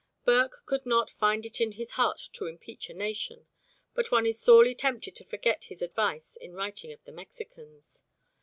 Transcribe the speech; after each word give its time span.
Burke 0.25 0.63
could 0.65 0.83
not 0.87 1.11
"find 1.11 1.45
it 1.45 1.61
in 1.61 1.73
his 1.73 1.91
heart 1.91 2.19
to 2.33 2.47
impeach 2.47 2.89
a 2.89 2.93
nation," 2.95 3.45
but 3.93 4.09
one 4.09 4.25
is 4.25 4.39
sorely 4.41 4.73
tempted 4.73 5.15
to 5.17 5.23
forget 5.23 5.65
his 5.65 5.83
advice 5.83 6.35
in 6.37 6.53
writing 6.53 6.91
of 6.91 7.03
the 7.03 7.11
Mexicans. 7.11 8.03